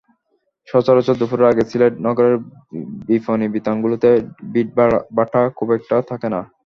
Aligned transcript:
সচরাচর 0.67 1.15
দুপুরের 1.19 1.49
আগে 1.51 1.63
সিলেট 1.69 1.93
নগরের 2.07 2.35
বিপণিবিতানগুলোতে 3.07 4.09
ভিড়বাট্টা 4.53 5.41
খুব 5.57 5.67
একটা 5.77 5.95
থাকে 6.09 6.27
না। 6.33 6.41